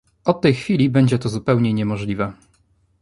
[0.25, 2.33] Od tej chwili będzie to zupełnie niemożliwe